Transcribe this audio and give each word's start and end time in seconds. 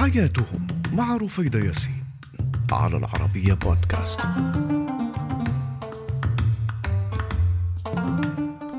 حياتهم 0.00 0.66
مع 0.92 1.16
رفيدة 1.16 1.58
ياسين 1.58 2.04
على 2.72 2.96
العربية 2.96 3.54
بودكاست. 3.54 4.20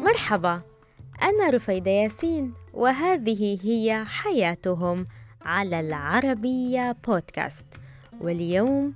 مرحبا 0.06 0.62
أنا 1.22 1.50
رفيدة 1.50 1.92
ياسين 1.92 2.54
وهذه 2.74 3.60
هي 3.64 4.06
حياتهم 4.08 5.08
على 5.46 5.80
العربية 5.80 6.96
بودكاست. 7.08 7.68
واليوم 8.22 8.94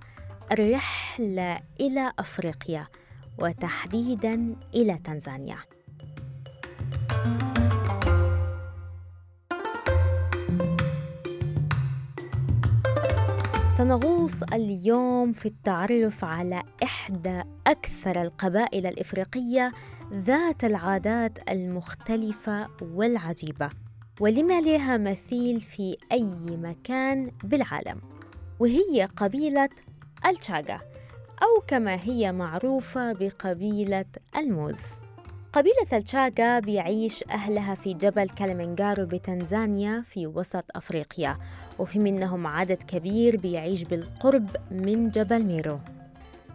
الرحلة 0.51 1.59
إلى 1.79 2.11
أفريقيا 2.19 2.87
وتحديدا 3.37 4.55
إلى 4.75 4.99
تنزانيا. 5.03 5.57
سنغوص 13.77 14.43
اليوم 14.53 15.33
في 15.33 15.45
التعرف 15.45 16.23
على 16.23 16.63
إحدى 16.83 17.41
أكثر 17.67 18.21
القبائل 18.21 18.85
الإفريقية 18.85 19.71
ذات 20.13 20.63
العادات 20.63 21.49
المختلفة 21.49 22.67
والعجيبة. 22.81 23.69
ولما 24.19 24.61
لها 24.61 24.97
مثيل 24.97 25.61
في 25.61 25.97
أي 26.11 26.57
مكان 26.57 27.31
بالعالم؟ 27.43 28.01
وهي 28.59 29.09
قبيلة 29.17 29.69
الشاغا 30.25 30.81
أو 31.43 31.63
كما 31.67 31.99
هي 32.03 32.31
معروفة 32.31 33.13
بقبيلة 33.13 34.05
الموز. 34.35 34.81
قبيلة 35.53 35.87
الشاغا 35.93 36.59
بيعيش 36.59 37.23
أهلها 37.31 37.75
في 37.75 37.93
جبل 37.93 38.29
كلمنجارو 38.29 39.05
بتنزانيا 39.05 40.01
في 40.01 40.27
وسط 40.27 40.65
أفريقيا. 40.75 41.37
وفي 41.79 41.99
منهم 41.99 42.47
عدد 42.47 42.83
كبير 42.83 43.37
بيعيش 43.37 43.83
بالقرب 43.83 44.49
من 44.71 45.09
جبل 45.09 45.43
ميرو. 45.43 45.79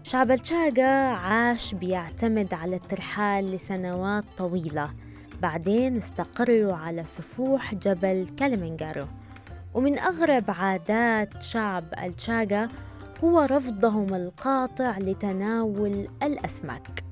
شعب 0.02 0.30
الشاغا 0.30 1.12
عاش 1.12 1.74
بيعتمد 1.74 2.54
على 2.54 2.76
الترحال 2.76 3.52
لسنوات 3.52 4.24
طويلة. 4.38 4.90
بعدين 5.42 5.96
استقروا 5.96 6.72
على 6.72 7.04
سفوح 7.04 7.74
جبل 7.74 8.26
كلمنجارو 8.38 9.06
ومن 9.74 9.98
أغرب 9.98 10.44
عادات 10.48 11.42
شعب 11.42 11.84
الشاغا 12.04 12.68
هو 13.24 13.40
رفضهم 13.40 14.14
القاطع 14.14 14.98
لتناول 14.98 16.08
الأسماك. 16.22 17.04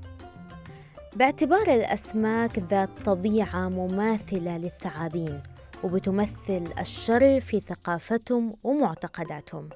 باعتبار 1.16 1.74
الأسماك 1.74 2.58
ذات 2.58 2.88
طبيعة 3.04 3.68
مماثلة 3.68 4.58
للثعابين 4.58 5.40
وبتمثل 5.84 6.64
الشر 6.78 7.40
في 7.40 7.60
ثقافتهم 7.60 8.54
ومعتقداتهم. 8.64 9.68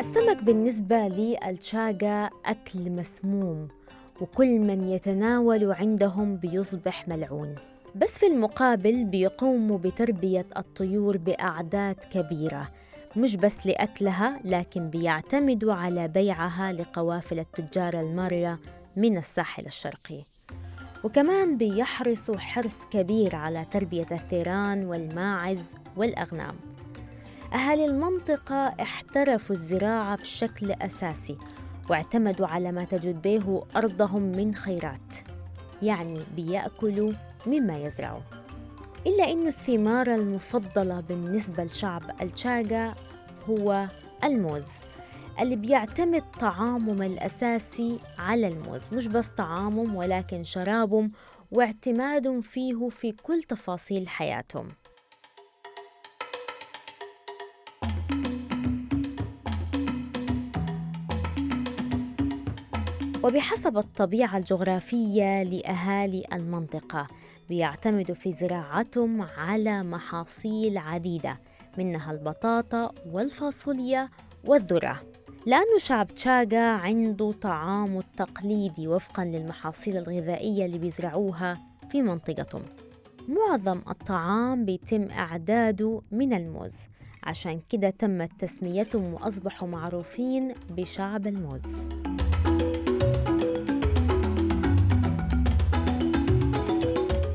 السمك 0.00 0.42
بالنسبة 0.42 0.96
للشاقة 0.96 2.30
أكل 2.46 2.90
مسموم 2.90 3.68
وكل 4.20 4.58
من 4.58 4.82
يتناول 4.82 5.72
عندهم 5.72 6.36
بيصبح 6.36 7.08
ملعون. 7.08 7.54
بس 7.94 8.18
في 8.18 8.26
المقابل 8.26 9.04
بيقوموا 9.04 9.78
بتربية 9.78 10.46
الطيور 10.56 11.16
بأعداد 11.16 11.94
كبيرة 11.94 12.68
مش 13.16 13.36
بس 13.36 13.66
لأكلها 13.66 14.40
لكن 14.44 14.90
بيعتمدوا 14.90 15.74
على 15.74 16.08
بيعها 16.08 16.72
لقوافل 16.72 17.38
التجار 17.38 18.00
المارة 18.00 18.58
من 18.96 19.16
الساحل 19.16 19.66
الشرقي. 19.66 20.24
وكمان 21.04 21.56
بيحرصوا 21.56 22.38
حرص 22.38 22.76
كبير 22.90 23.36
على 23.36 23.64
تربية 23.70 24.06
الثيران 24.12 24.84
والماعز 24.84 25.74
والأغنام. 25.96 26.56
أهالي 27.54 27.84
المنطقة 27.84 28.74
احترفوا 28.80 29.56
الزراعة 29.56 30.16
بشكل 30.16 30.72
أساسي 30.72 31.38
واعتمدوا 31.90 32.46
على 32.46 32.72
ما 32.72 32.84
تجد 32.84 33.22
به 33.22 33.64
أرضهم 33.76 34.22
من 34.22 34.54
خيرات 34.54 35.14
يعني 35.82 36.20
بيأكلوا 36.36 37.12
مما 37.46 37.78
يزرعوا. 37.78 38.41
إلا 39.06 39.32
أن 39.32 39.46
الثمار 39.46 40.14
المفضلة 40.14 41.00
بالنسبة 41.00 41.64
لشعب 41.64 42.02
الشاغا 42.22 42.94
هو 43.50 43.86
الموز 44.24 44.66
اللي 45.40 45.56
بيعتمد 45.56 46.22
طعامهم 46.40 47.02
الأساسي 47.02 47.98
على 48.18 48.48
الموز 48.48 48.82
مش 48.92 49.06
بس 49.06 49.28
طعامهم 49.28 49.96
ولكن 49.96 50.44
شرابهم 50.44 51.10
واعتمادهم 51.52 52.40
فيه 52.40 52.88
في 52.88 53.12
كل 53.12 53.42
تفاصيل 53.42 54.08
حياتهم. 54.08 54.68
وبحسب 63.24 63.78
الطبيعة 63.78 64.36
الجغرافية 64.38 65.42
لأهالي 65.42 66.24
المنطقة 66.32 67.08
بيعتمدوا 67.48 68.14
في 68.14 68.32
زراعتهم 68.32 69.22
على 69.22 69.82
محاصيل 69.82 70.78
عديدة 70.78 71.40
منها 71.78 72.12
البطاطا 72.12 72.92
والفاصوليا 73.12 74.08
والذرة. 74.44 75.02
لأنه 75.46 75.78
شعب 75.78 76.06
تشاغا 76.06 76.70
عنده 76.70 77.32
طعامه 77.32 77.98
التقليدي 77.98 78.88
وفقا 78.88 79.24
للمحاصيل 79.24 79.96
الغذائية 79.96 80.66
اللي 80.66 80.78
بيزرعوها 80.78 81.58
في 81.90 82.02
منطقتهم. 82.02 82.62
معظم 83.28 83.80
الطعام 83.88 84.64
بيتم 84.64 85.10
إعداده 85.10 86.02
من 86.10 86.32
الموز. 86.32 86.76
عشان 87.24 87.60
كده 87.68 87.90
تمت 87.90 88.30
تسميتهم 88.38 89.14
وأصبحوا 89.14 89.68
معروفين 89.68 90.54
بشعب 90.70 91.26
الموز. 91.26 92.01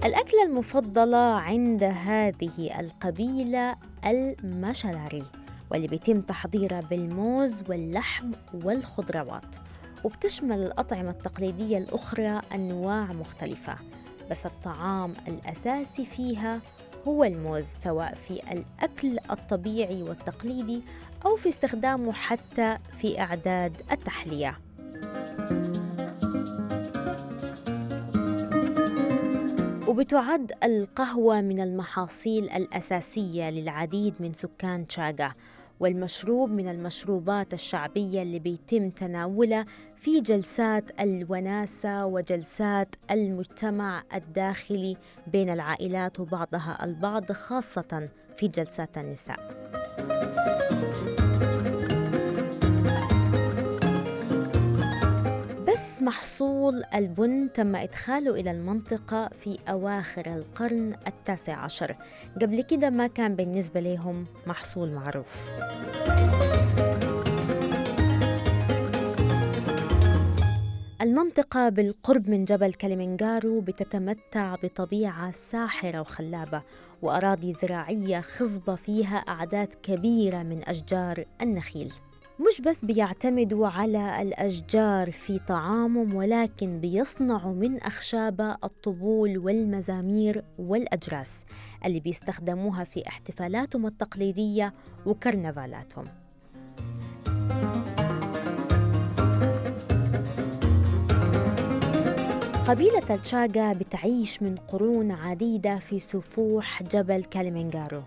الأكلة 0.08 0.44
المفضلة 0.44 1.18
عند 1.18 1.84
هذه 1.84 2.80
القبيلة 2.80 3.76
المشلاري 4.06 5.24
واللي 5.72 5.88
بيتم 5.88 6.22
تحضيرها 6.22 6.82
بالموز 6.82 7.64
واللحم 7.70 8.32
والخضروات. 8.54 9.56
وبتشمل 10.04 10.60
الأطعمة 10.60 11.10
التقليدية 11.10 11.78
الأخرى 11.78 12.42
أنواع 12.56 13.08
مختلفة 13.14 13.76
بس 14.32 14.46
الطعام 14.46 15.14
الأساسي 15.28 16.06
فيها 16.06 16.60
هو 17.08 17.24
الموز 17.24 17.66
سواء 17.84 18.14
في 18.14 18.42
الأكل 18.52 19.18
الطبيعي 19.32 20.04
والتقليدي 20.04 20.82
أو 21.26 21.36
في 21.36 21.50
استخدامه 21.50 22.14
حتى 22.14 22.78
في 23.00 23.22
إعداد 23.22 23.82
التحلية. 23.92 24.58
وبتعد 29.88 30.52
القهوة 30.64 31.42
من 31.42 31.60
المحاصيل 31.60 32.50
الأساسية 32.50 33.50
للعديد 33.50 34.14
من 34.20 34.34
سكان 34.34 34.88
تشاغا 34.88 35.34
والمشروب 35.80 36.50
من 36.50 36.70
المشروبات 36.70 37.54
الشعبية 37.54 38.22
اللي 38.22 38.40
بيتم 38.40 38.90
تناولها 38.90 39.66
في 39.96 40.20
جلسات 40.20 41.02
الوناسة 41.02 42.06
وجلسات 42.06 42.96
المجتمع 43.12 44.04
الداخلي 44.14 44.98
بين 45.28 45.50
العائلات 45.50 46.20
وبعضها 46.20 46.78
البعض 46.84 47.32
خاصة 47.32 48.10
في 48.38 48.48
جلسات 48.48 48.98
النساء. 48.98 49.67
محصول 56.02 56.84
البن 56.96 57.50
تم 57.54 57.76
إدخاله 57.76 58.32
إلى 58.32 58.52
المنطقة 58.52 59.30
في 59.40 59.58
أواخر 59.70 60.26
القرن 60.26 60.96
التاسع 61.08 61.56
عشر. 61.58 61.96
قبل 62.42 62.64
كده 62.64 62.90
ما 62.90 63.08
كان 63.08 63.36
بالنسبة 63.36 63.80
لهم 63.80 64.24
محصول 64.48 64.92
معروف. 64.92 65.28
المنطقة 71.02 71.70
بالقرب 71.70 72.30
من 72.30 72.46
جبل 72.46 72.74
كليمنجارو 72.74 73.62
بتتمتع 73.62 74.56
بطبيعة 74.56 75.32
ساحرة 75.32 76.02
وخلابة 76.02 76.62
وأراضي 77.02 77.54
زراعية 77.54 78.22
خصبة 78.22 78.76
فيها 78.76 79.18
أعداد 79.18 79.74
كبيرة 79.84 80.44
من 80.44 80.64
أشجار 80.64 81.26
النخيل. 81.42 81.94
مش 82.40 82.62
بس 82.62 82.86
بيعتمدوا 82.86 83.68
على 83.68 84.22
الأشجار 84.22 85.12
في 85.12 85.40
طعامهم 85.40 86.16
ولكن 86.16 86.80
بيصنعوا 86.80 87.54
من 87.54 87.80
أخشابها 87.82 88.58
الطبول 88.64 89.38
والمزامير 89.38 90.44
والأجراس 90.60 91.44
اللي 91.86 92.00
بيستخدموها 92.00 92.84
في 92.84 93.08
احتفالاتهم 93.08 93.86
التقليدية 93.88 94.74
وكرنفالاتهم. 95.06 96.06
قبيلة 102.68 103.16
الشاغا 103.16 103.74
بتعيش 103.74 104.42
من 104.44 104.56
قرون 104.56 105.12
عديدة 105.12 105.80
في 105.80 106.00
سفوح 106.00 106.84
جبل 106.84 107.24
كاليمنجارو 107.24 108.02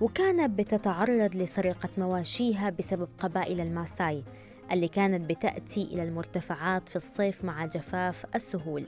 وكانت 0.00 0.58
بتتعرض 0.58 1.36
لسرقة 1.36 1.88
مواشيها 1.98 2.70
بسبب 2.70 3.08
قبائل 3.18 3.60
الماساي 3.60 4.24
اللي 4.72 4.88
كانت 4.88 5.30
بتأتي 5.30 5.82
إلى 5.82 6.02
المرتفعات 6.02 6.88
في 6.88 6.96
الصيف 6.96 7.44
مع 7.44 7.66
جفاف 7.66 8.26
السهول. 8.34 8.84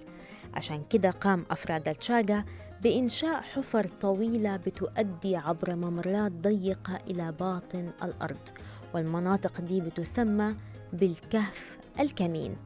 عشان 0.55 0.83
كده 0.91 1.11
قام 1.11 1.45
أفراد 1.51 1.89
الشاغا 1.89 2.45
بإنشاء 2.83 3.41
حفر 3.41 3.87
طويلة 3.89 4.57
بتؤدي 4.57 5.37
عبر 5.37 5.75
ممرات 5.75 6.33
ضيقة 6.33 6.97
إلى 7.11 7.33
باطن 7.33 7.91
الأرض 8.03 8.49
والمناطق 8.95 9.61
دي 9.61 9.81
بتسمى 9.81 10.55
بالكهف 10.93 11.79
الكمين 12.01 12.57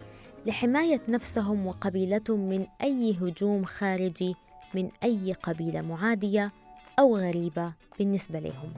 لحماية 0.46 1.00
نفسهم 1.08 1.66
وقبيلتهم 1.66 2.48
من 2.48 2.66
أي 2.82 3.12
هجوم 3.20 3.64
خارجي 3.64 4.34
من 4.74 4.90
أي 5.04 5.32
قبيلة 5.32 5.80
معادية 5.80 6.52
أو 6.98 7.16
غريبة 7.16 7.72
بالنسبة 7.98 8.38
لهم. 8.38 8.72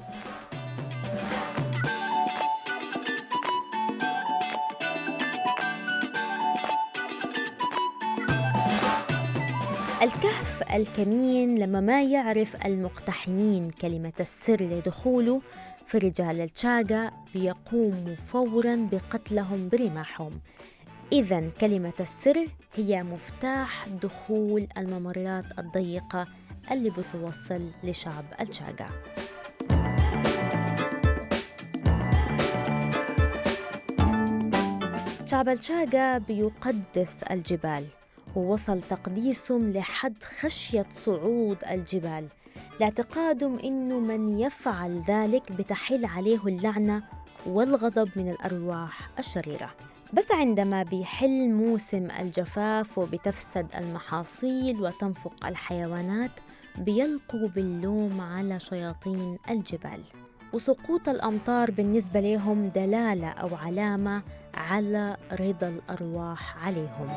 الكهف 10.02 10.62
الكمين 10.74 11.58
لما 11.58 11.80
ما 11.80 12.02
يعرف 12.02 12.66
المقتحمين 12.66 13.70
كلمة 13.70 14.12
السر 14.20 14.62
لدخوله 14.62 15.40
في 15.86 15.98
رجال 15.98 16.40
الشاقة 16.40 17.12
بيقوموا 17.34 18.14
فورا 18.16 18.88
بقتلهم 18.92 19.68
برماحهم 19.68 20.40
إذا 21.12 21.50
كلمة 21.60 21.92
السر 22.00 22.48
هي 22.74 23.02
مفتاح 23.02 23.86
دخول 24.02 24.66
الممرات 24.78 25.44
الضيقة 25.58 26.26
اللي 26.70 26.90
بتوصل 26.90 27.70
لشعب 27.84 28.24
الشاقة 28.40 28.90
شعب 35.26 35.48
الشاقة 35.48 36.18
بيقدس 36.18 37.22
الجبال 37.22 37.84
ووصل 38.36 38.80
تقديسهم 38.90 39.72
لحد 39.72 40.22
خشية 40.24 40.86
صعود 40.90 41.56
الجبال. 41.70 42.28
لاعتقادهم 42.80 43.58
إنه 43.58 43.98
من 44.00 44.40
يفعل 44.40 45.02
ذلك 45.08 45.52
بتحل 45.52 46.04
عليه 46.04 46.46
اللعنة 46.46 47.02
والغضب 47.46 48.08
من 48.16 48.30
الأرواح 48.30 49.10
الشريرة. 49.18 49.70
بس 50.12 50.32
عندما 50.32 50.82
بيحل 50.82 51.50
موسم 51.50 52.08
الجفاف 52.20 52.98
وبتفسد 52.98 53.66
المحاصيل 53.76 54.82
وتنفق 54.82 55.46
الحيوانات 55.46 56.30
بيلقوا 56.78 57.49
باللوم 57.49 58.20
على 58.20 58.58
شياطين 58.58 59.38
الجبال 59.50 60.00
وسقوط 60.52 61.08
الأمطار 61.08 61.70
بالنسبة 61.70 62.20
لهم 62.20 62.69
دلالة 62.69 63.28
أو 63.28 63.49
علامة 63.56 64.23
على 64.55 65.17
رضا 65.32 65.69
الأرواح 65.69 66.67
عليهم. 66.67 67.08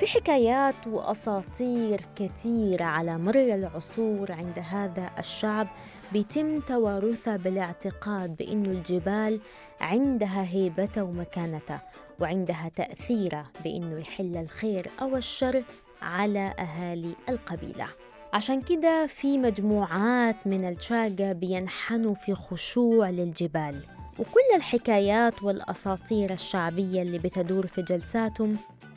في 0.00 0.06
حكايات 0.06 0.86
وأساطير 0.86 2.00
كثيرة 2.16 2.84
على 2.84 3.18
مر 3.18 3.34
العصور 3.34 4.32
عند 4.32 4.58
هذا 4.58 5.10
الشعب 5.18 5.66
بيتم 6.12 6.60
توارثها 6.60 7.36
بالاعتقاد 7.36 8.36
بأن 8.36 8.66
الجبال 8.66 9.40
عندها 9.80 10.46
هيبتها 10.50 11.02
ومكانتها 11.02 11.82
وعندها 12.20 12.70
تأثيرها 12.76 13.50
بأنه 13.64 13.98
يحل 14.00 14.36
الخير 14.36 14.90
أو 15.02 15.16
الشر 15.16 15.64
على 16.02 16.54
أهالي 16.58 17.12
القبيلة. 17.28 17.86
عشان 18.32 18.60
كده 18.60 19.06
في 19.06 19.38
مجموعات 19.38 20.36
من 20.46 20.68
الشاقة 20.68 21.32
بينحنوا 21.32 22.14
في 22.14 22.34
خشوع 22.34 23.10
للجبال 23.10 23.82
وكل 24.18 24.56
الحكايات 24.56 25.42
والأساطير 25.42 26.32
الشعبية 26.32 27.02
اللي 27.02 27.18
بتدور 27.18 27.66
في 27.66 27.82
جلساتهم 27.82 28.56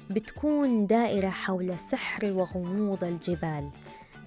بتكون 0.10 0.88
دائرة 0.88 1.30
حول 1.30 1.80
سحر 1.80 2.26
وغموض 2.34 3.04
الجبال. 3.04 3.70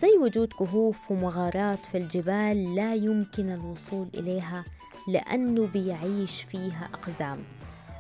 زي 0.01 0.19
وجود 0.23 0.53
كهوف 0.53 1.11
ومغارات 1.11 1.79
في 1.79 1.99
الجبال 1.99 2.75
لا 2.75 2.95
يمكن 2.95 3.51
الوصول 3.51 4.09
إليها 4.15 4.65
لأنه 5.09 5.67
بيعيش 5.67 6.43
فيها 6.43 6.89
أقزام 6.95 7.39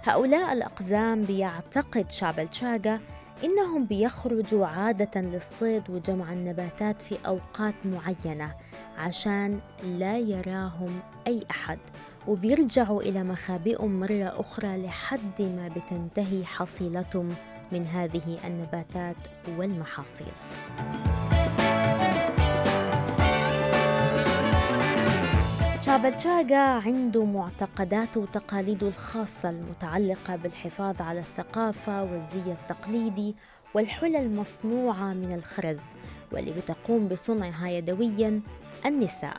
هؤلاء 0.02 0.52
الأقزام 0.52 1.23
بيعتقد 1.23 2.11
شعب 2.11 2.41
الشاقة 2.41 3.00
إنهم 3.44 3.85
بيخرجوا 3.85 4.67
عادة 4.67 5.20
للصيد 5.20 5.91
وجمع 5.91 6.32
النباتات 6.32 7.02
في 7.02 7.17
أوقات 7.26 7.75
معينة 7.85 8.55
عشان 8.99 9.61
لا 9.85 10.19
يراهم 10.19 11.00
أي 11.26 11.41
أحد 11.50 11.79
وبيرجعوا 12.29 13.02
إلى 13.02 13.23
مخابئهم 13.23 14.00
مرة 14.00 14.41
أخرى 14.41 14.76
لحد 14.76 15.41
ما 15.43 15.69
بتنتهي 15.76 16.44
حصيلتهم 16.44 17.35
من 17.73 17.87
هذه 17.87 18.38
النباتات 18.44 19.17
والمحاصيل. 19.58 20.32
الشاقة 26.08 26.56
عنده 26.56 27.25
معتقداته 27.25 28.20
وتقاليده 28.20 28.87
الخاصة 28.88 29.50
المتعلقة 29.50 30.37
بالحفاظ 30.37 31.02
على 31.02 31.20
الثقافة 31.20 32.02
والزي 32.02 32.52
التقليدي 32.52 33.37
والحلى 33.75 34.19
المصنوعة 34.19 35.12
من 35.12 35.32
الخرز 35.32 35.81
واللي 36.32 36.52
بتقوم 36.52 37.08
بصنعها 37.08 37.69
يدويا 37.69 38.41
النساء. 38.87 39.37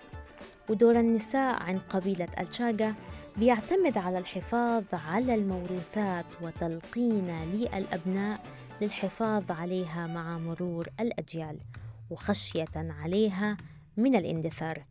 ودور 0.70 1.00
النساء 1.00 1.64
عند 1.64 1.82
قبيلة 1.90 2.28
الشاقة 2.40 2.94
بيعتمد 3.38 3.98
على 3.98 4.18
الحفاظ 4.18 4.84
على 4.94 5.36
الموروثات 5.36 6.26
وتلقين 6.42 7.44
للأبناء 7.54 8.40
للحفاظ 8.82 9.52
عليها 9.52 10.08
مع 10.08 10.38
مرور 10.38 10.88
الأجيال 11.00 11.58
وخشية 12.10 12.66
عليها 12.76 13.58
من 14.02 14.16
الاندثار. 14.16 14.84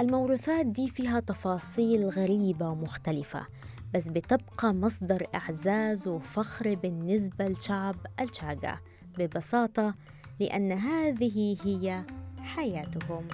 الموروثات 0.00 0.66
دي 0.66 0.88
فيها 0.88 1.20
تفاصيل 1.20 2.04
غريبة 2.08 2.68
ومختلفة 2.68 3.46
بس 3.94 4.08
بتبقى 4.08 4.74
مصدر 4.74 5.26
إعزاز 5.34 6.08
وفخر 6.08 6.74
بالنسبة 6.74 7.48
لشعب 7.48 7.94
الشاقة 8.20 8.80
ببساطة 9.18 9.94
لأن 10.40 10.72
هذه 10.72 11.56
هي 11.64 12.04
حياتهم. 12.42 13.28